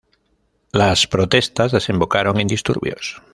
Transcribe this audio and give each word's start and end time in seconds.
Las 0.71 1.05
protestas 1.05 1.71
desembocaron 1.71 2.39
en 2.39 2.47
disturbios. 2.47 3.21